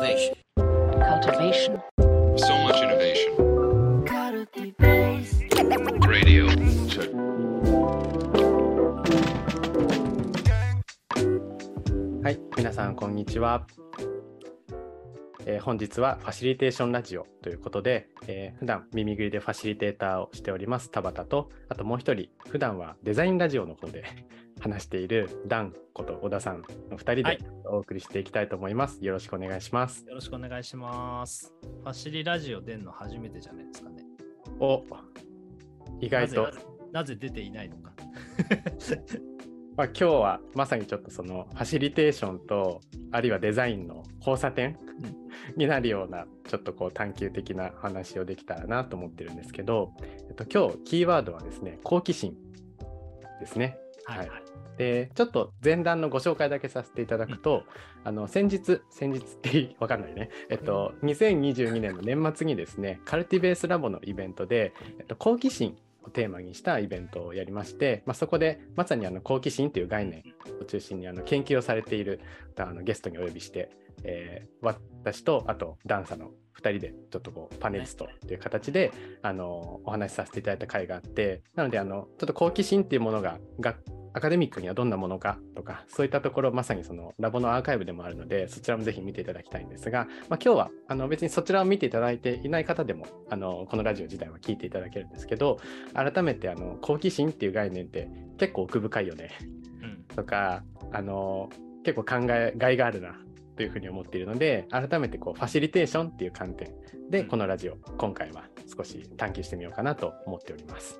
[0.00, 0.34] Cultivation.
[0.56, 1.82] cultivation,
[2.38, 3.36] So much innovation.
[6.08, 6.46] Radio.
[6.88, 7.10] Check.
[12.22, 13.66] はい、皆さんこんにちは。
[15.44, 24.04] えー本日はファシリテーションラジオということで、えー普段耳ぐりでファシリテーターをしております田畑と、あともう一人、普段はデザインラジオの方で
[24.60, 28.98] 話しているダンこと小田さんの2人はいでお送りしていきたいと思います。
[29.00, 30.04] よろしくお願いします。
[30.06, 31.54] よろしくお願いします。
[31.62, 34.04] ファシリラジオ出んの初めてじゃないですかね。
[34.58, 34.84] お
[36.00, 36.50] 意外と
[36.92, 37.92] なぜ出ていないのか。
[39.76, 42.80] まあ、今日はまさにちょっとそのファシリテーションと
[43.12, 44.78] あるいはデザインの交差点
[45.56, 49.94] になるようなちょっとこう探求的な話をできたらなと思ってるんですけど、
[50.28, 52.36] えっと、今日キーワードはですね好奇心
[53.38, 53.78] ですね。
[54.04, 54.28] はい、はい。
[54.76, 57.64] でちょっと前段のご紹介だけさせていただくと、
[58.04, 60.30] あの先日先日って わかんないね。
[60.48, 70.24] えっと2022年の年末にですねカルティベースラボのイベントで、えっと、好奇心をテーマにしたイベントをやりまして、まあ、そこでまさにあの好奇心という概念
[70.60, 72.20] を中心にあの研究をされている
[72.56, 73.70] あのゲストにお呼びして、
[74.02, 78.36] えー私とあとダンサーの2人でちょっとこうパネリストとい。
[78.36, 83.76] う形であのお話しさせていただいた回があってなのであのちょっと好奇心っていうものがが
[84.12, 95.58] アカデミックにはどんなものかとかそういったところまさにそのラボのアーカイブでもあるのでそちらもぜひ見ていただきたいんですが、まあ、今日はあの別にそちらを見ていただいていない方でもあのこのラジオ自体は聞いていただけるんですけど
[95.94, 98.08] 改めてあの好奇心っていう概念って
[98.38, 99.30] 結構奥深いよね。
[99.82, 100.04] うん。
[100.16, 101.50] とかあの
[101.84, 103.14] 結構考えがいがあるな
[103.56, 106.72] というふうに思っているので改めてこうファシリテーションっていう観点
[107.10, 107.28] でうん。
[107.28, 110.98] このラジオ今回は少し探求してみようかなと思っております。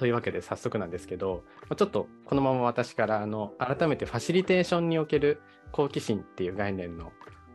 [0.00, 1.44] というわけで早速なんですけど
[1.76, 5.42] ちょっとこのまま私からあの改めてファシリテーションにおける
[5.72, 7.12] 好奇心っていう概念の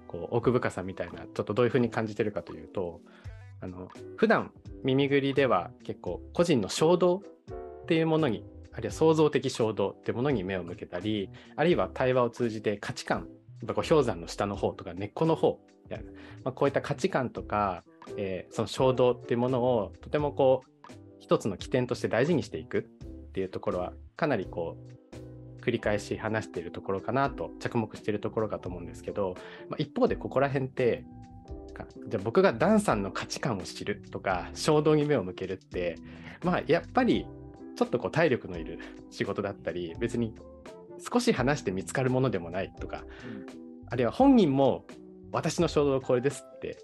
[0.07, 3.01] こう奥深さみたいなちょっとどういうふうに感じてるかというと
[3.61, 4.51] あの普段
[4.83, 7.23] 耳ぐりでは結構個人の衝動
[7.81, 13.27] っていうものにあるいは創造的衝動っていうものに目を向けたりあるいは対話を通じて価値観やっ
[13.65, 16.11] ぱこう氷山の下の方とか根っこの方みたいな、
[16.43, 17.83] まあ、こういった価値観とか、
[18.17, 20.74] えーその衝動っていうものをとてもこう
[21.25, 22.81] 一つの起点として大事にしていくっ
[23.31, 24.77] ていうところはかなりこ
[25.59, 29.35] う繰り返し話しているところかなと着目しているところかと思うんですけど、
[29.67, 31.03] まあ、一方でここら辺って
[32.07, 35.97] じゃあ僕がダンさんの価値観を知るとか衝動に目を向けるって
[36.43, 37.25] まあやっぱり
[37.75, 38.77] ちょっとこう体力のいる
[39.09, 40.35] 仕事だったり別に
[41.11, 43.03] 少し話して見つかるものでもないとか
[43.89, 44.85] あるいは本人も
[45.31, 46.77] 私の衝動はこれですって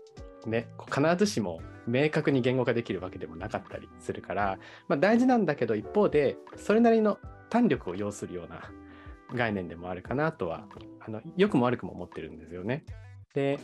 [0.47, 7.17] ね必ずしも明確に言語化できるわけでもなかったりするから、まあ、大事なんだけど一方でそれなりの
[7.49, 8.71] 胆力を要するような
[9.33, 10.65] 概念でもあるかなとは
[10.99, 12.85] あの良くも悪くも思ってるんですよね。
[13.33, 13.59] で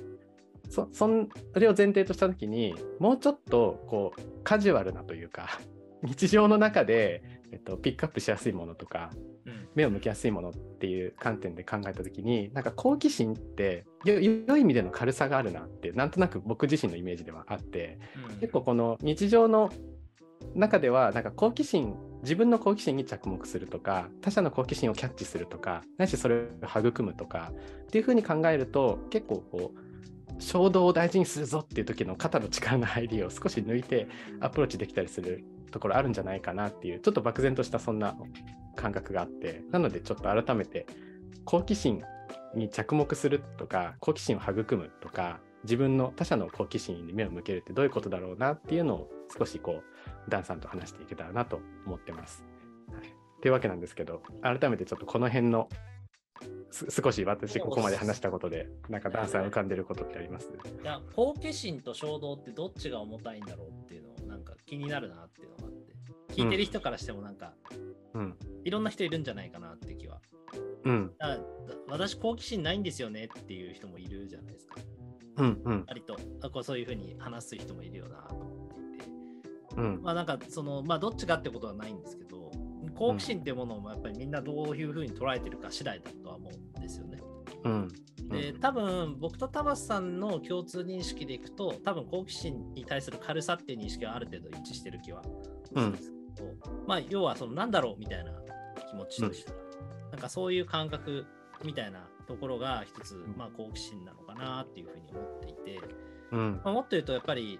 [0.69, 1.07] そそ
[1.55, 5.59] れを前提とした時にもうちょっとこうカジュアルなというか
[6.03, 9.09] 日常の中で、えっと、ピックアップしやすいものとか
[9.45, 9.67] うん。
[9.75, 17.99] 目を向きやすいものっていう観点で考えた時になんか好奇心ってよ良い意味での軽さがあるなってなんとなく僕自身のイメージではあって
[18.31, 18.37] うん。
[18.37, 19.71] 結構この日常の
[20.55, 27.51] 中ではなんか好奇心自分の好奇心に着目するとか他者の好奇心をキャッチするとかないしそれを育むとか
[27.83, 29.86] っていうふうに考えると結構こう
[30.39, 34.07] 衝動を大事にするぞっていう時の肩の力の入りを少し抜いて
[34.39, 38.15] アプローチできたりするところあるんじゃないかなっていうちょっと漠然としたそんな
[38.75, 40.85] 感覚があってなのでちょっと改めて
[41.45, 42.03] 好奇心
[42.55, 49.81] に着目するとか好奇心を育むとか自分の他者の好奇心に目を向けるってどういうことだろうなっていうのを少しこ
[50.27, 52.45] うダンさんと話していけたらなと思ってます。
[52.91, 55.67] はい、というわけなんですけど改めてちょっとこの辺の
[56.71, 60.47] 少し私ここまで話したことでなんかダンさん浮かんでることってあります？
[60.47, 65.87] いや好奇心と衝動ってどっちが重たいんだろうっていうのをなんか気になるなっていうのがあって。
[66.33, 67.53] 聞いてる人からしてもなんか、
[68.13, 68.35] うん。
[68.63, 70.19] いろんな人いるんじゃないかなって気は。
[70.83, 71.11] うん。
[71.17, 71.39] だ
[71.87, 74.75] 私好奇心ないんですよねっていう人もいるじゃないですか。
[75.37, 75.85] うんうん。
[75.87, 76.17] 割と。
[76.41, 79.75] あこうそういうふうに話す人もいるよなと思っていて。
[79.77, 80.01] うん。
[80.03, 82.26] まあなんかそのまあどっちかってことはないんですけど
[82.97, 87.19] 好奇心っていうものもやっぱりみんなどういうふうに捉えてるか次第だとは思うんですよね。
[87.63, 87.87] うん。
[88.29, 96.47] で多分僕とタバスさんの共通認識でいくと多分好奇心に対する軽さっていう認識はある程度一致してる気はするんですけど、
[96.87, 98.31] まあ要はそのなんだろうみたいな
[98.89, 99.57] 気持ちとしたら、
[100.11, 101.25] なんかそういう感覚
[101.63, 105.79] みたいなところが一つ、まあ、好奇心なのかなっていうふうに思っていて、
[106.31, 106.61] うん。
[106.63, 107.59] まあ、もっと言うとやっぱり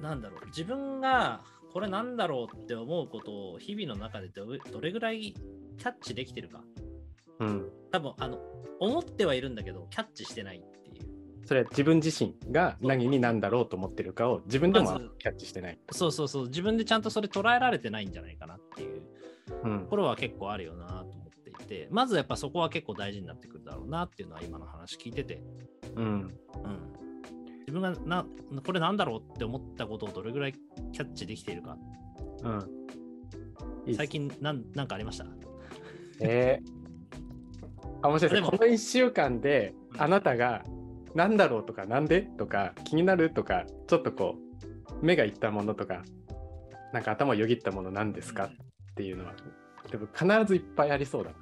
[0.00, 1.40] なんだろう自分が
[1.74, 5.34] これなんだろうって思うことを日々の中でどれぐらい
[5.76, 6.62] キャッチできてるか。
[7.40, 7.68] うん。
[7.90, 8.38] 多分あの
[8.78, 11.46] 思ってはいるんだけどキャッチしてないっていう。
[11.46, 15.78] それ自分自身が何に何だろうと思ってるかを自分でもキャッチしてない。
[15.90, 19.02] そうそうそう、自分でちゃんとそれ捉えられてないんじゃないかなっていう
[19.64, 19.80] うん。
[19.80, 25.42] ところは結構あるよなと思っていて、まずやっぱそこは結構大事になってくるだろうなっていうのは今の話聞いてて、
[25.96, 26.04] うん。
[26.04, 27.13] うん、自
[27.74, 28.26] 分がな
[28.64, 30.54] これなんだろうって思ったことをどれぐらい
[30.92, 31.76] キャッチできているか、
[32.42, 32.70] うん。
[33.86, 35.26] いい最近なんなんかありました？
[36.20, 38.58] えー、あ面白いでですも。
[38.58, 40.64] この1週間でうんあなたが
[41.14, 44.36] 何だろうとかなんでとか気になるとかちょっとこ
[45.00, 46.02] う目がいったものとか
[46.92, 48.50] なんか頭をよぎったものなんですかっ
[48.94, 49.34] ていうのは
[49.90, 51.36] でも必ずいっぱいありそうだな。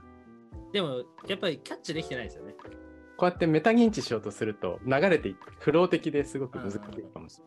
[0.72, 2.54] でもやっぱりキャッチできてないですよね。
[3.16, 7.40] こうやってメタ認知しようとすると流れていフロー的ですごく難しいかもし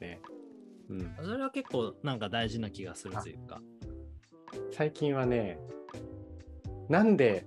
[0.00, 0.20] れないね。
[0.90, 3.60] うん、それは結構なんか大事な気がするというか。
[4.72, 5.58] 最近はね
[6.88, 7.46] なんで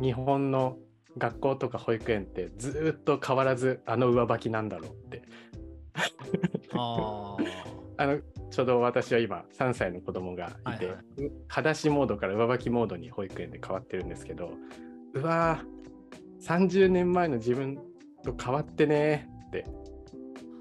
[0.00, 0.78] 日本の
[1.18, 5.22] 学校とか保育園ってずーっと変わらずあの上履きなんだろうって。
[6.72, 7.36] あ
[7.96, 8.20] あの
[8.50, 11.02] ちょうど私は今3歳の子供がいて、はいは
[11.48, 14.52] 裸足モードから上履きモードに保育園で変わってるんですけど
[15.14, 17.78] うわー30年前の自分
[18.22, 19.66] と変わってねーって。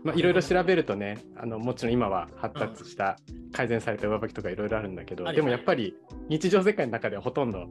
[0.03, 3.17] まあいろいろ調べるとねあのもちろん今は発達した
[3.53, 5.95] 改善された上履きとかいろいろあるんだけど、でもやっぱり
[6.27, 7.67] 日常世界の中ではほとんど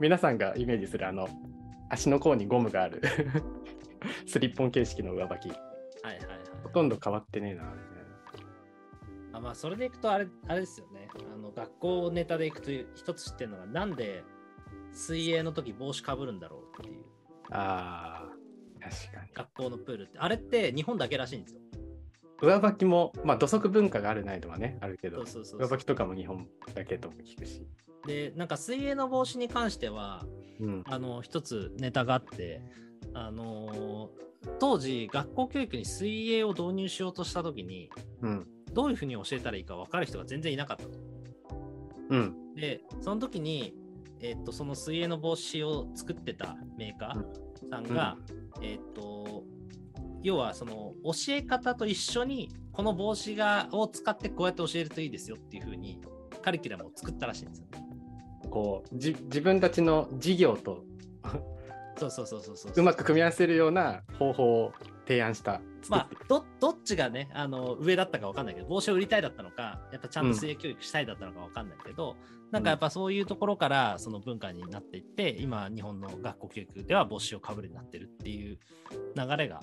[0.00, 1.28] 皆さんがイメージするあの
[1.90, 3.00] 足の甲にゴムがある
[4.26, 5.50] スリッポン形式の上履き。
[5.50, 6.38] あ、はいはいはい。
[6.62, 7.72] ほとんど変わってねえな。
[9.32, 11.08] あまあ、それでいくとあれ、あれですよね。
[11.32, 14.22] あの学校ネタでいくと一つ知ってるのが、なんで
[14.96, 17.04] 水泳の時帽子かぶるんだろうっていう。
[17.50, 20.18] あー確かに学校のプールって。
[20.18, 21.60] あれって日本だけらしいんですよ。
[22.40, 27.66] 上履きも、まあ土足文化があるないとはね、あるけどそう、そうそう上履きとかも日本だけとも聞くし。
[28.06, 30.24] で、なんか水泳の帽子に関しては、
[30.60, 30.84] うん。
[30.86, 32.62] あの一つネタがあって、
[33.14, 34.26] あのー
[34.60, 37.90] 当時学校教育に水泳を導入しようとした時に
[38.22, 38.46] うん。
[38.72, 40.90] どういうふうに教えたらいいか分かる人が全然いなかったと。
[42.10, 42.54] うん。
[42.54, 43.74] でその時に、
[44.20, 48.16] えっとその水泳の帽子を作ってたメーカーさんが、
[48.62, 49.44] えっと
[50.22, 56.00] 要はその教え方と一緒にこの帽子がを使ってこうやって教えるといいですよっていうふうに
[56.42, 57.86] カリキュラムを作ったらしいんですよね。
[58.50, 60.84] こうじ、自分たちの事業と
[61.96, 62.72] そうそうそうそうそう。
[62.76, 64.72] うまく組み合わせるような方法を
[65.06, 65.60] 提案した。
[65.88, 72.16] まあ、どどっちがねあの上だったか分かんないけど帽子を売りたいだったのかやっぱちゃんと水泳教育したいだったのか分かんないけど、
[72.50, 78.58] なんかやっぱそういうところからその文化になっていって今日本の学校教育では帽子をかぶるになってるっていう
[79.16, 79.60] 流れが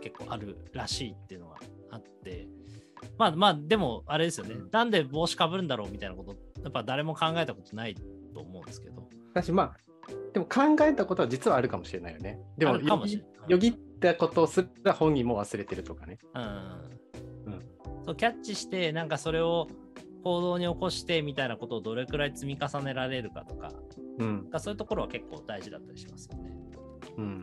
[0.00, 1.56] 結構あるらしいっていうのが
[1.90, 2.46] あって
[3.18, 7.94] まあまあでもあれですよねなんで帽子かぶるんだろうみたいなことやっぱ誰も考えたことない
[8.34, 12.38] と思うんですけど私、まあ、でも考えたことは実はあるかもしれないよね。
[12.56, 16.18] でも、あるかもしれないよぎよぎったことすら本人も忘れてるとかね。
[16.34, 16.54] うんうん
[18.06, 19.66] そうキャッチしてなんかそれを
[20.24, 23.72] 行動に起こしてみたいなことをどれくらい積み重ねられるかとか
[24.18, 24.50] うん。
[24.50, 26.52] かそういうところは結構大事だったりしますよね。
[27.16, 27.36] うん。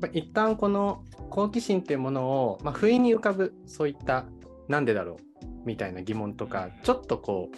[0.00, 4.24] やっぱ一旦この好奇心っていうものを、まあ、不意に浮かぶそういった
[4.68, 7.56] なんでだろうみたいな疑問とか、ちょっとこう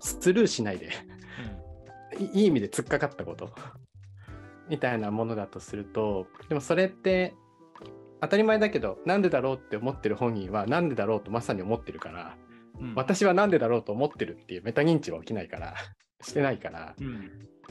[0.00, 0.90] スルーしないで
[2.18, 3.50] いいい意味で突っかかったこと
[4.68, 7.34] みたいなものだとするとでもそれって
[8.20, 12.36] 当たり前だけどなんでだろうって思ってる本人はなんでだろうとまさに思ってるから、
[12.80, 12.94] うん。
[12.94, 15.74] 私はなんでだろうと思ってるっていうメタ認知は起きないから
[16.22, 17.06] してないから、うん。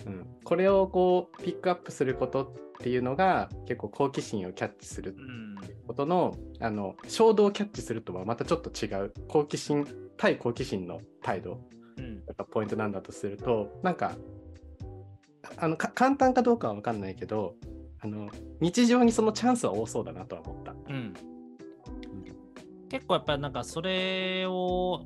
[0.06, 5.56] うん、これをこうピックアップすることっていうのが結構好奇心をキャッチするうん。
[5.88, 9.86] ことのあの衝動をキャッチするとはまたちょっと違う好奇心
[10.18, 11.60] 対好奇心の態度。
[11.98, 12.24] うん。
[12.25, 14.16] がポイントなんだとするとなんか
[15.58, 17.56] あのか簡単かどうかは分かんないけど
[18.01, 20.72] あの日常にそのチャンスは多そうだなとは思った。
[20.72, 21.13] うん。
[22.89, 25.04] 結構やっぱりなんかそれを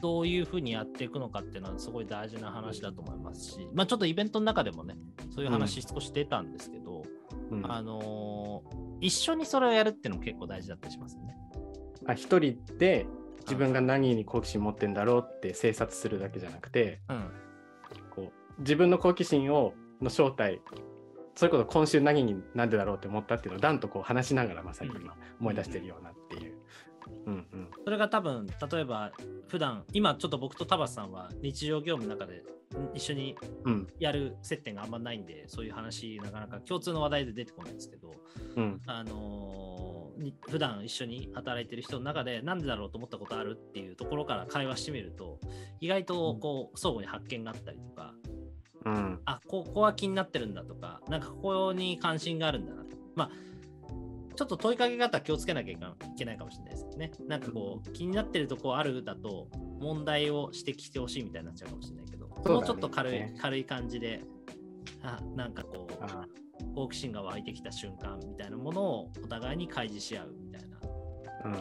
[0.00, 4.96] どういうふうにやっていくのかっていうのはすごい大事な話だと思いますし、まあ、ちょっとイベントの中でもね
[5.34, 7.02] そういう話少し出たんですけど、
[7.50, 7.70] うん。
[7.70, 11.36] あのー一緒にそれをやるっていうのも結構大事だったりしますよね。
[12.06, 13.04] あ一人で
[13.40, 17.30] 自分が何に好奇心持ってんだろうって精察するだけじゃなくてうん。
[18.14, 20.60] こう自分の好奇心をの正体
[21.34, 26.54] それこそ今週何になんでだろうって思ったっていうのをダンとこう話しながらまさに今思い出してるようなっていう。
[27.26, 27.68] うんうん。
[27.84, 29.12] それが多分例えば
[29.48, 32.44] 普段今ちょっと僕とタバスさんは日常業務の中で
[32.78, 33.88] ん一緒にうん。
[33.98, 38.14] やる接点があんまないんでそういう話なかなか共通の話題で出てこないんですけど、
[38.56, 38.80] うん。
[38.86, 45.38] あのーに普段一緒に働いてる人の中でなんでだろうと思ったことあるっていうところから会話してみると
[45.80, 48.14] 意外とこう相互に発見があったりとか
[48.84, 49.20] うん。
[49.24, 52.96] あここは気になってるんだとかなんかここに関心があるんだなと。
[53.14, 53.30] まあ
[54.34, 55.78] ちょっと問いかけ方気をつけなきゃい
[56.16, 57.12] けないかもしれないですね。
[57.28, 59.48] なんかこう、気になってるとこあるだと、
[59.78, 62.54] 問題を指摘してほしいみたいになっちゃうかもしれないけど、だね。
[62.54, 64.22] もうちょっと軽い軽い感じで、
[65.02, 66.26] あなんかこう、あ。
[66.74, 70.78] 好奇心が湧いてきた瞬間みたいなものをお互いに開示し合うみたいな。
[71.44, 71.54] うん、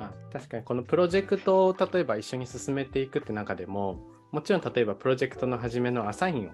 [0.00, 4.00] あ確かにこのプロジェクトを例えば一緒に進めていくって中でも
[4.32, 6.50] もちろん例えばプロジェクトの初めのアサインを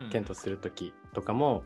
[0.00, 0.10] うん。
[0.10, 1.64] 検討する時とかも、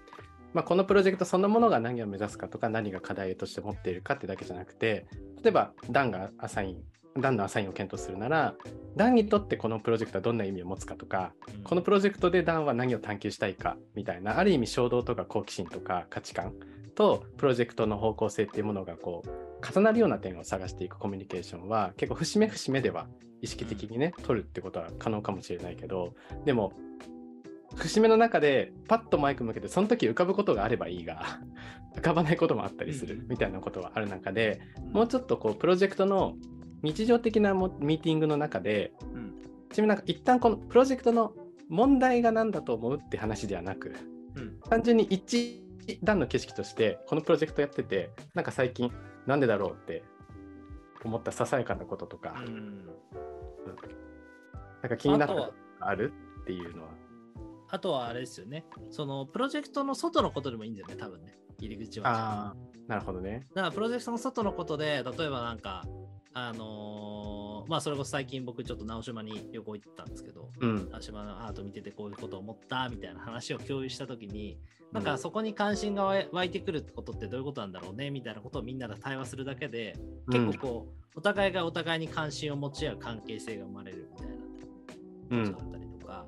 [0.53, 5.07] まあ、このプロジェクトそのものが何を目指すかとか何が課題として持っているかってだけじゃなくて
[5.43, 6.83] 例えばダンがアサイン
[7.21, 8.55] ダンのアサインを検討するなら
[8.97, 11.63] ダンにとってこのプロジェクトはどんな意味を持つかとかうん。
[11.63, 16.53] このプロジェクトでダンは何を探求したいかみたいなある意味衝動とか好奇心とか価値観
[16.99, 23.07] とプロジェクトの方向性っていうものがこう重なるような点を探していくコミュニケーションは結構節目節目では
[23.41, 26.15] 意識的にね取るってことは可能かもしれないけど
[26.45, 26.73] でも
[27.77, 31.39] 節目の中でパッとマイク向けてその時浮かぶことがあればいいが
[31.95, 34.61] 浮かばないこともあったりするみたいなことはある中で
[34.93, 36.35] もうちょっとこうプロジェクトの
[36.83, 39.35] 日常的なもミーティングの中でうん。
[39.71, 41.33] ちなみになんか一旦このプロジェクトの
[41.69, 43.95] 問題が何だと思うって話ではなく
[44.35, 44.59] うん。
[44.69, 45.68] 単純に一
[46.03, 48.93] 段の景色としてこのプロジェクトやっててなんか最近
[49.27, 50.03] なんでだろうって
[51.05, 52.87] 思ったささやかなこととか、うん
[54.81, 56.91] なんか気になったことがあるっていうのは
[57.71, 58.65] あとはあれですよね。
[58.91, 61.37] そのプロジェクトの外のことでもいいんだよね、多分ね。
[61.59, 62.09] 入り口は。
[62.09, 65.85] ああなるほどねだからプロジェクトの外のことで、例えばなんか、
[66.47, 74.59] あのーまあそれこそ最近僕ちょっと直島に旅行行ってたんですけど、うん直島のアート見ててこういうことを思ったみたいな話を共有したときに、
[74.93, 79.97] なんかそこに関心が湧いてくることってどういうことなんだろうねみたいなことをみんなで対話するだけで、
[80.31, 84.35] 結構こう、お互いがお互いに関心を持ち合う関係性が生まれるみたいな。
[85.31, 86.27] うんだったりとか、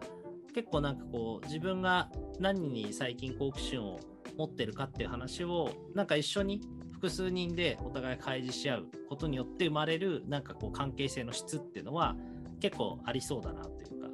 [0.55, 4.00] 結構なんかこう自分が何に最近好奇心を
[4.37, 6.61] 持ってるかっていう話をなんか一緒に
[7.00, 12.14] 複数人でお互い開示し合うことによって生まれるなんかこう関係性の質っていうのは
[12.61, 14.09] 結構ありそうだなというか。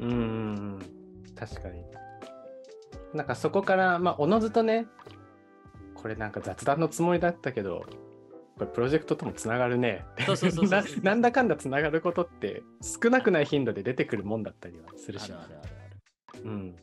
[0.00, 0.78] うん
[1.36, 1.84] 確かに。
[3.14, 4.88] なんかそこからまあおのずとね
[5.94, 7.86] これなんか雑談のつもりだったけど
[8.58, 10.04] これプロジェクトともつながるね。
[10.68, 15.32] ななんだかんだつながることって少なくない頻度で出てくるもんだったりはするし。
[15.32, 15.68] あるあるある
[16.34, 16.42] ある。
[16.42, 16.76] うん、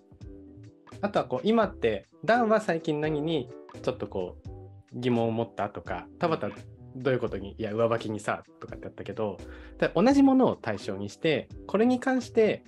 [1.01, 3.49] あとはこう今ってダンは最近何に
[3.81, 4.52] ちょっとこう
[4.93, 6.55] 疑問を持ったとか田畑
[6.95, 9.37] どういうことにいや上履きにさとかってあったけど
[9.79, 12.63] だ同じものを対象にしてこれに関して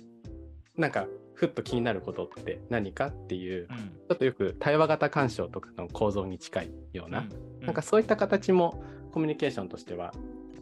[0.76, 7.20] なんかふっと気になることって何かっていうちょっとよく対話型干渉とかの構造に近いような、
[7.60, 7.66] うん。
[7.66, 10.12] なんかそういった形もコミュニケーションとしては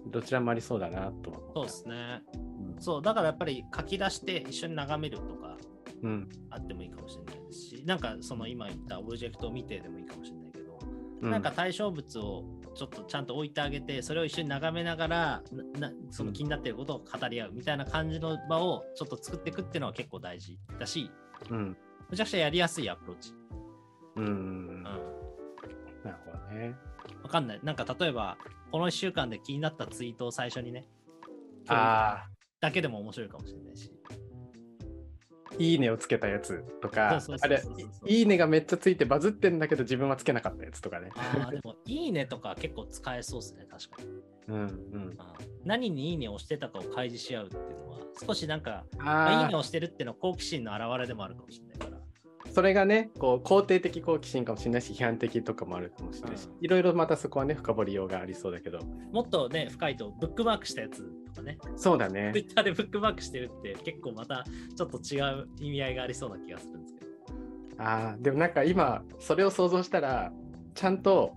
[0.08, 2.22] どちらもありそうだなとそうですね。
[2.80, 5.56] そうだからやっぱり書き出して一緒に眺めるとか
[6.02, 6.28] うん。
[6.50, 10.43] あってもいいかもしれないですしなんかその今言ったオブジェクトを見てでもいいかもしれない
[11.20, 12.44] なんか対象物を
[12.74, 15.42] ちょっとちゃんと置いてあげてそれを一緒に眺めながら
[15.78, 21.10] ななその気になっていることを語り合うみたいな感じの場をちょっと作っていくっていうのは結構大事だし
[21.50, 21.76] うん。
[22.10, 23.34] むちゃくちゃやりやすいアプローチ。
[24.16, 24.24] うん。
[24.24, 24.32] うん。
[24.32, 24.32] う
[24.80, 26.74] んなるほどね。
[27.22, 27.60] わかんない。
[27.62, 28.36] なんか例えば
[28.70, 30.84] この1週間で気になったツイートを最初にね
[31.68, 32.30] ああ
[32.60, 33.90] だけでも面白いかもしれないし。
[35.58, 37.62] いいねをつけたやつとかあれ
[38.06, 41.10] いいねがめっちゃついてバズってんだけど自分はつけなかったやつとかね。
[41.14, 44.08] あーでもいいねとか結構使えそうですね確かに。
[44.48, 45.18] うんうん。
[45.64, 52.04] 何にいいねをしてたかを開示し合うっていうのは少しなんかあいいねをしてるっていうのは好奇心の表れでもあるかもしれないから。
[52.52, 58.78] それがねこう肯定的好奇心かもしれないし批判的とかもあるかもしれないし、ういろいろまたそこはね深掘りようがありそうだけど
[59.12, 64.44] もっとね、深いとブックマークしたやつとかね、そうだね Twitter でブックマークしてるって結構また
[64.76, 67.06] ちょっと違う意味合いがありそうな気がするんですけど。
[67.78, 70.32] あーでもなんか今それを想像したら
[70.74, 71.34] ちゃんと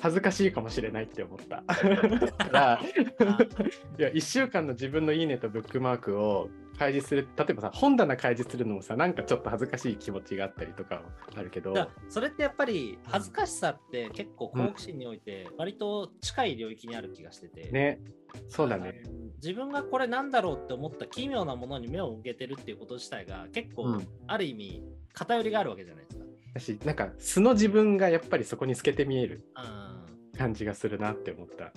[0.00, 1.62] 恥ずかしいかもしれないって思った。
[1.68, 6.48] だからいや1週間の自分のいいねとブックマークを
[6.80, 11.02] 開示する例えばさ本棚開示するのもさなんかちょっと恥ずかしい気持ちがあったりとか
[11.36, 11.74] あるけど
[12.08, 18.00] それってやっぱり恥ずかしさって結構好奇心において割と近い領域にある気がしてて、ね
[18.48, 19.02] そうだね。
[19.42, 24.82] 自分がこれなんだろうって思った奇妙なものに目を向けてるっていうこと自体が結構、うんある意味
[25.12, 26.24] 偏りがあるわけじゃないですか。
[26.54, 31.64] だしなんか素の自分がやっぱりそこに透けて見えるうん感じがするなって思った。
[31.64, 31.74] だか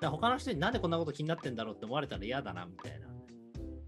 [0.00, 3.15] ら他の人になんでこんなこと気になってんだろうって思われたら嫌だなみたいな。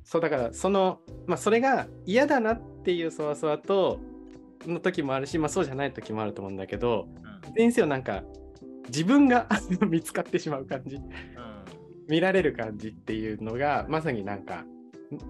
[0.08, 4.00] そうだからそのまあそれが嫌だなっていうそわそわと
[4.66, 7.08] の時もあるし、まあ、そうじゃない時もあると思うんだけど
[7.46, 7.54] うん。
[7.54, 8.22] 先生はなんか
[8.86, 9.46] 自分が
[9.86, 10.98] 見つかってしまう感じ。
[12.08, 14.64] 見られる感じっていうのがまさになんか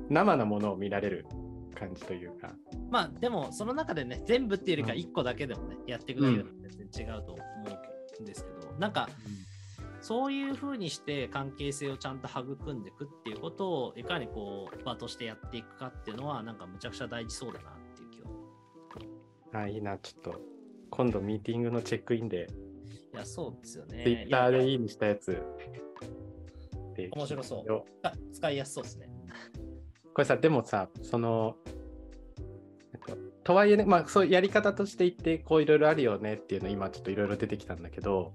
[0.08, 1.26] 生のものを見られる
[1.74, 2.54] 感じというか。
[2.88, 7.42] まあでもその中でね全部っていうよりか1個だけでもね、やっていくだけでも全然違うと思
[8.20, 9.08] うんですけど、なんか、
[10.00, 18.22] そういうふうにして関係性をちゃんと育んでいくっていうことをいかにこう場としてやっていくかっていうのはなんかむちゃくちゃ大事そうだなっていう気
[19.54, 19.60] は。
[19.60, 20.40] あ、いいな、ちょっと、
[20.90, 22.48] 今度ミーティングのチェックインで、
[23.14, 24.02] いや、そうですよね。
[24.04, 25.42] ツイッターいやでいいにしたやつ。
[26.94, 27.82] で面白そう
[28.32, 29.08] 使いやすそうですね。
[30.14, 31.56] これさ、でもさ、その、
[33.06, 38.32] ととはいえね、まあ、そういうやり方として言って、こういろいろあるよねっていうの、今ちょっといろいろ出てきたんだけど、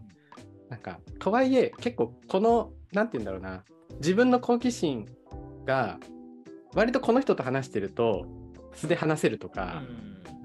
[0.74, 3.64] なんか、とはいえ、結構、この、なんて言うんだろうな、
[3.98, 5.08] 自分の好奇心
[5.66, 6.00] が、
[6.74, 8.26] 割とこの人と話してると、
[8.74, 9.84] 素で話せるとか、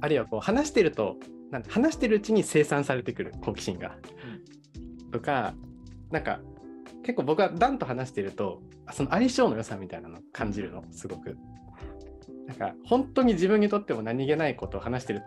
[0.02, 1.16] あるいはこう話してると、
[1.50, 3.97] なんて話してるうちに生産されてくる好奇心が。
[5.12, 5.54] とか、
[6.11, 6.40] なんか
[7.02, 11.38] 結構僕はダンと話してると、あその相性の良さみたいなのを感じるの、すごく。
[12.47, 15.23] なんか本当に自分にとっても何気ないことを話してる。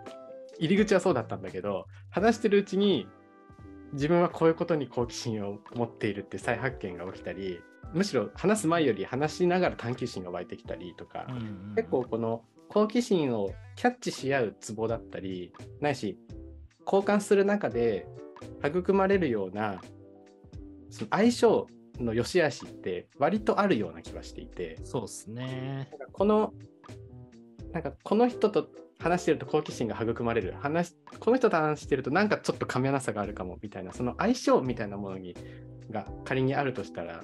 [0.59, 3.07] 入り口はそうだったんだけど、話してるうちに
[3.93, 7.59] 自分はこういうことに好奇心を持っているって再発見が起きたり、
[7.93, 11.27] むしろ話す前より話しながら探求心が湧いてきたりとか、
[11.75, 16.17] 結構この好奇心をキャッチし合うツボだったりないし
[16.85, 18.07] 交換する中で
[18.63, 19.81] 育まれるような
[20.89, 21.67] その相性
[21.99, 25.89] の良し悪しって割とあるような気がしていてそうですね。
[26.13, 26.53] この
[27.73, 28.69] なんかこの人と
[29.01, 35.35] 話してると好奇心が育まれる話この人と話してるとなんかちょっと噛み合わなさがあるかもみたいなその相性みたいなものに
[35.89, 37.23] が仮にあるとしたら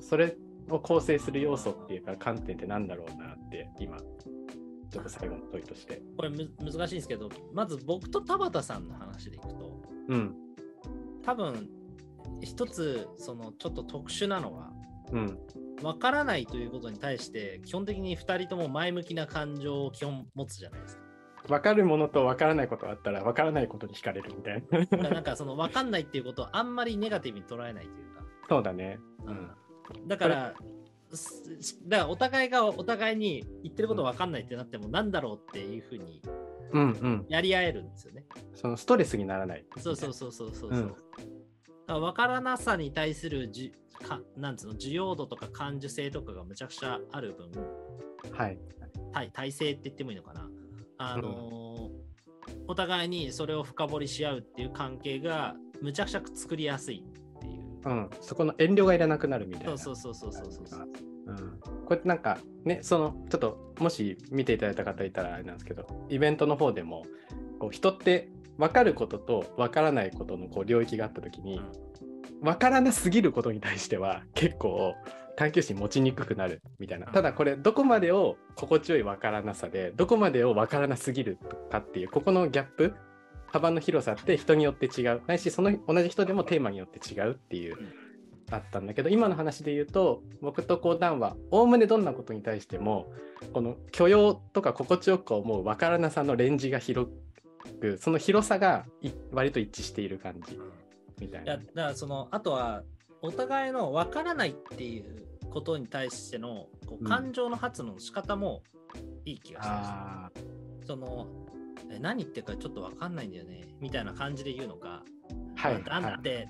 [0.00, 0.36] それ
[0.68, 3.98] を構成する要素っていうか観点ってなんだろうなって今
[4.90, 6.00] ちょっと最後の問いとして。
[6.16, 10.34] これむ難しいんですけど、まず僕と田畑さんの話でいくと、うん
[11.22, 11.68] 多分
[12.40, 14.72] 一つそのちょっと特殊なのは、
[15.12, 15.38] うん
[15.82, 21.02] わからないということに対して基本的に2人とも前向きな感情を基本持つじゃないですか。
[21.46, 24.62] 分かるものと分からないことがあったら分からないことに惹かれるみたい
[25.00, 25.08] な。
[25.08, 28.24] なんかその分かんないっていうことをあんまりネガティブに捉えないというか。
[28.48, 28.98] そうだね。
[29.24, 30.54] ううんん、だから、
[31.12, 36.20] すだからお互いがお互いに言ってること分かんないってなってもなんだろうっていうふうに
[36.72, 37.26] うんうん。
[37.28, 38.26] やり合えるんですよね。
[38.54, 39.64] そのストレスにならない。
[39.78, 40.70] そうそうそうそうそう。
[40.70, 40.94] うん
[41.88, 47.50] だから分からなさに対するじかなんつうの需要度とか感受性とかがむちゃくちゃある分
[48.32, 48.58] はい。
[49.12, 50.48] 体体制って言ってもいいのかな。
[50.98, 52.08] あのー
[52.66, 57.62] お互いにそれを深掘りし合うっていう関係がむちゃくちゃ作りやすいっていう。
[57.84, 58.10] うん。
[58.22, 59.76] そこの遠慮がいらなくなるみたいな。
[59.76, 60.88] そうそうそうそうそうそう。
[61.26, 67.04] うん、こうやってなんかねそのちょっともし見ていただいた方いたらあれなんですけどイベントの方でも
[67.58, 71.60] こう人って分かることと分からないことのこう領域があった時に
[72.42, 74.94] 分からなすぎることに対しては結構
[75.36, 77.06] 探求心持ちにくくなるみたいな。
[77.06, 81.38] ただこれどこまでを心地よい分からなさでどこまでを分からなすぎる
[81.70, 82.94] かっていうここのギャップ
[83.46, 85.22] 幅の広さって人によって違う。
[85.26, 87.76] ないしその同じ人でもテーマによって違うっていう
[88.50, 93.12] あったんだけど今の話で言うと僕とこうダンはおおむねどんなことに対しても
[93.52, 97.10] この許容とか心地よく思う分からなさのレンジが広
[97.80, 100.58] くその広さがい割と一致している感じ
[101.20, 101.54] みたいな。
[101.54, 101.62] いやだ。
[101.64, 102.82] からそのあとは
[103.22, 107.08] お互いの分からないっていうことに対してのこううん。
[107.08, 108.62] 感情の発露の仕方も
[109.24, 110.30] いい気がします、あ
[110.86, 111.26] その
[111.90, 116.48] え何言ってるかちょっと分かんないんだよねみたいな感じで言うのか、ーはい、なんだはって、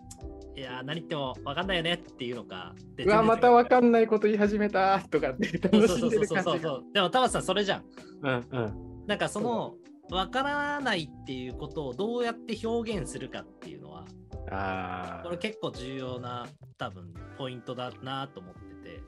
[0.56, 6.80] い、や何言っても分かんないよねっていうのかうわまた分かんんないこと言い始めたとかって楽しんでる感じが。
[6.92, 7.84] でも田畑さんそれじゃん。
[8.22, 9.06] うんうん。
[9.06, 9.74] なんかその
[10.10, 13.44] 分からないっていうことをどうやって表現するか
[14.50, 19.02] あこれ結構重要な多分ポイントだなと思ってて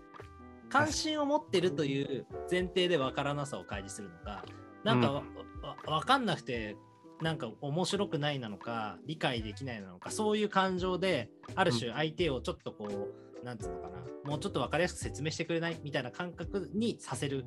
[0.69, 4.45] 関心を持ってるという前提で分からなさを開示するのか
[4.85, 5.23] なんかわ、
[5.63, 6.77] わ分かんなくて
[7.21, 17.45] なんか面白くないなのか理解できないなのかそういう感情である種相手をちょっとこう、なんつうのかなもうちょっと分かりやすく説明してくれないみたいな感覚にさせる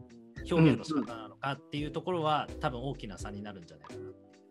[0.49, 3.99] 表現の仕方なのかっていうところは、多分大きな差になるんじゃないかな。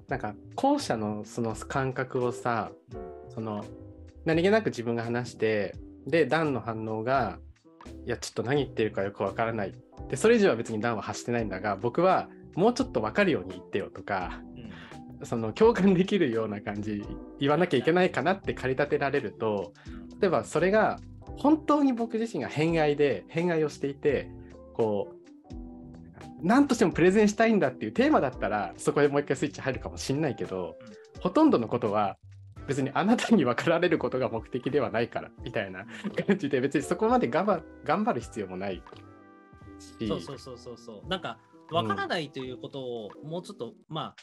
[0.08, 2.70] なんか後者のその感覚をさ
[3.34, 3.64] その
[4.24, 5.74] 何気なく自分が話して
[6.06, 7.38] でダンの反応が
[8.06, 9.74] いやちょっと何言ってるかよくわからない。
[10.08, 14.40] でそれ以上は別にダンは発してないんだが僕はもうちょっと分かるように言ってよとか
[15.20, 17.04] うんその共感できるような感じ
[17.38, 19.72] 言わなきゃいけないかなって駆り立てられると
[20.20, 20.98] 例えばそれが
[21.36, 24.30] 本当に僕自身が偏愛で偏愛をしていて
[24.74, 25.22] こう
[26.42, 30.76] 何としてもプレゼンしたいんだっていうテーマだったらそこでもう一回スイッチ入るかもしんないけど、
[31.20, 32.16] ほとんどのことは
[32.66, 35.84] 別にあなたに分かられることが目的ではないからみたいな
[36.26, 38.82] 感じで別にそこまで頑張頑張る必要もない
[39.78, 40.08] し。
[40.08, 41.08] そうそうそうそうそう。
[41.08, 41.38] なんか、
[41.70, 44.14] わからないということをもうちょっと、ま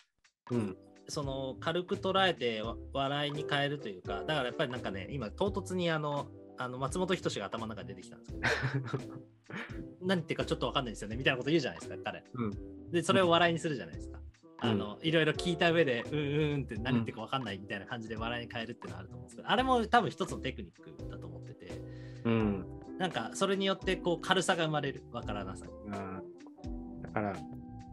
[0.52, 0.78] うん。
[0.78, 8.44] あ、その軽く捉えてわ笑いに変えるというかだからやっぱりなんかね今唐突にあのあの松本人志が頭の中に出てきたんですけど
[10.06, 12.92] 何言ってるかちょっとわかんないですよねみたいなこと言うじゃないですか彼、うん。
[12.92, 14.20] でそれを笑いにするじゃないですか、
[14.62, 14.70] うん。
[14.70, 21.82] あのいろいろ聞いた上でうんうんって何言ってるかわかんないみたいな感じで笑いに変えるっていうのはあると思うんですけどあれも多分一つのテクニックだと思ってて
[22.26, 22.66] うん。
[22.98, 25.04] なんかそれによってこう軽さが生まれる。
[25.12, 25.66] わからなさ。
[25.92, 27.34] あーだから、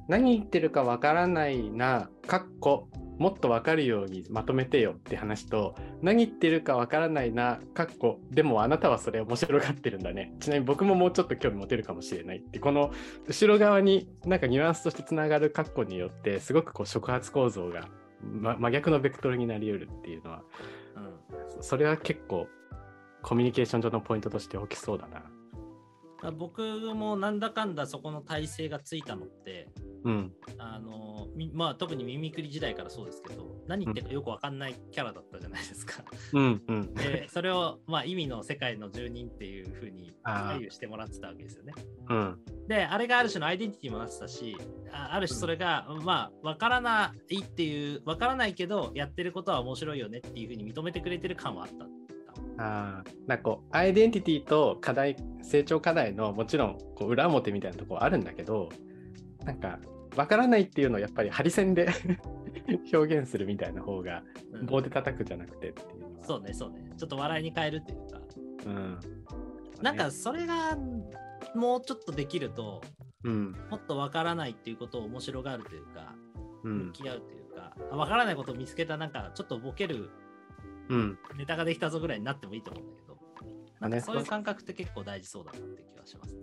[0.08, 10.34] 何言ってるかわからないな、かっこ、もっとわかるようにまとめてよって話と、何言ってるかわからないな、かっこ、でもあなたはそれ面白がってるんだね。
[10.40, 12.92] ちなみに僕ももうちょっと興味持てるかもしれないって、この
[13.26, 17.88] 後ろ側になんかニュアンスとしてつながるかっこによって、すごくこう触発構造が、
[18.22, 20.42] ま、真逆のベクトルになり得るっていうのは、
[20.96, 22.48] うんそそれは結構
[23.22, 25.22] コミュニケーション上のポイントとして大きそうだな。
[26.22, 26.62] あ僕
[26.94, 29.68] もなんだかんだそこの体制がついたのって
[30.04, 30.32] うん。
[30.58, 36.04] あのみまあ特にミミクリ時代からそうですけど何言ってるかよくわかんないキャラだったじゃないですか。
[36.32, 36.94] うんうん。
[36.94, 41.74] でそれをまあ意味の世界の住人っていうふうにあー揶揄してもらってたわけですよね。
[42.08, 42.38] うん。
[42.68, 44.56] であれがある種のアイデンティティもなってたし
[44.92, 51.86] あある種それが、まあわからないっていうわからないけどやってることは面白いよねっていうふうに認めてくれてる感はあった。
[52.58, 58.68] ああ、なんかこう、アイデンティティと課題、成長課題のもちろんこう裏表みたいなところあるんだけど、
[59.44, 59.78] なんか、
[60.16, 61.88] わからないっていうのをやっぱりハリセンで
[62.92, 66.24] 表現するみたいな方が、うん棒で叩くじゃなくてっていうのは。
[66.24, 68.20] そうねそうねちょっと笑いに変えるっていうか
[68.66, 68.98] うん。
[69.82, 70.78] なんか、それが
[71.54, 72.82] もうちょっとできると
[73.24, 73.52] うん。
[73.70, 76.14] もっとわからないっていうことを面白がるというか
[76.64, 76.86] うん。
[76.86, 80.08] 向き合うというか、あわからないことを見つけたなんかちょっとボケる
[80.88, 81.18] うん。
[81.36, 83.18] ネタができたぞぐらいになってもいいと思うんだけど、
[83.80, 86.36] なんねかそういう感覚って結構大事そうだなって気がします。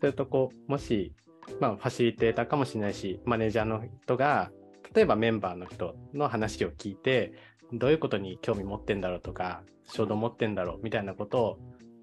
[0.00, 1.12] それとこう、もし、
[1.60, 4.50] まあ、ファシリテーターかもしれないし、マネージャーの人が、
[4.94, 7.32] 例えばメンバーの人の話を聞いて、
[7.72, 11.58] どういうことに興味持ってんだろうとか、衝動持ってんだろうみたいなことを、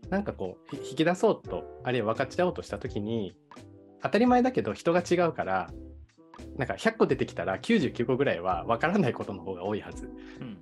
[0.09, 3.35] なんかこう、ひ引き出そうと、あるいは分かち合おうとしたときに、
[4.01, 5.71] 当たり前だけど人が違うから、
[6.57, 10.11] なんか100個出てきたら99個ぐらいは分からないことの方が多いはず。
[10.39, 10.59] うん。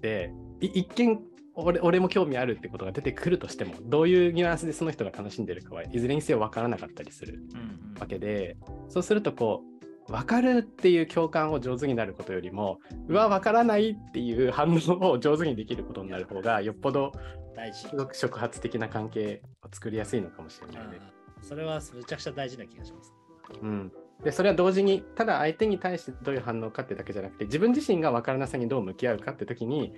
[0.00, 1.20] で、い一見
[1.54, 7.42] 俺俺も興味あるってことが出てくるとしても、どういうニュアンスでその人が楽しんでるかはいずれにせよ分からなかったりする。
[7.54, 8.56] うん、わけで
[8.88, 9.62] そうするとこ
[10.08, 17.12] う分かるっていう共感を上手になることよりもうわ分からないっていう反応を上手にできることになる方がよっぽど
[17.54, 17.88] 大事。
[17.88, 21.00] すごく触発的な関係を作りやすいのかもしれないね。
[21.42, 23.12] それはめちゃくちゃ大事な気がします。
[23.60, 23.92] うん、
[24.24, 29.92] でそれは同時にただ相手に対してどういう反応かってだけじゃなくて自分自身が分からなさにどう向き合うかって時に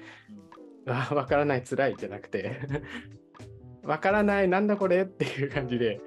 [0.86, 2.60] うわ分からない辛いじゃなくて
[3.82, 6.00] 分からないなんだこれっていう感じで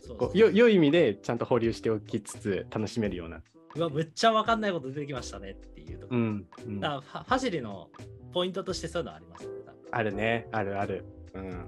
[0.00, 3.42] そうこうよ良い意味でちゃんと保留しておきつつ楽しめるような。
[3.76, 6.20] うわ、むっちゃわかんないこと出てきましたねっていうところ。
[6.20, 7.90] うんうんだからファファシリの
[8.32, 9.56] ポイントとしてそういうのありますよね。
[9.90, 11.04] あるね、あるある。
[11.34, 11.66] うん。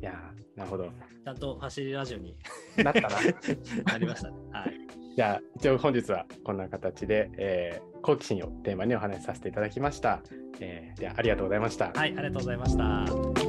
[0.00, 0.90] いやー、なるほど。
[1.24, 2.36] ちゃんとファシリラジオに
[2.78, 3.10] なったら。
[3.94, 4.36] ありましたね。
[4.50, 5.05] はい。
[5.16, 10.20] じゃあ、一応本日はこんな形で、えー好奇心をテーマにお話しさせていただきました。
[10.60, 11.86] えーでは、ありがとうございました。
[11.86, 13.45] はい、ありがとうございました。